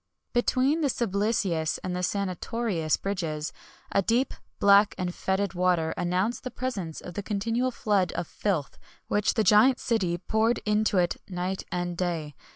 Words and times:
Between 0.33 0.81
the 0.81 0.87
Sublicius 0.89 1.77
and 1.83 1.93
Senatorius 2.03 2.97
bridges, 2.97 3.53
a 3.91 4.01
deep, 4.01 4.33
black, 4.57 4.95
and 4.97 5.13
fetid 5.13 5.53
water 5.53 5.93
announced 5.95 6.43
the 6.43 6.49
presence 6.49 7.01
of 7.01 7.13
the 7.13 7.21
continual 7.21 7.69
flood 7.69 8.11
of 8.13 8.25
filth 8.25 8.79
which 9.09 9.35
the 9.35 9.43
giant 9.43 9.79
city 9.79 10.17
poured 10.17 10.57
into 10.65 10.97
it 10.97 11.17
night 11.29 11.65
and 11.71 11.95
day. 11.95 12.33